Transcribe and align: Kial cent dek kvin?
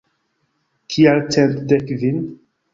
Kial 0.95 1.19
cent 1.37 1.57
dek 1.69 1.85
kvin? 1.95 2.19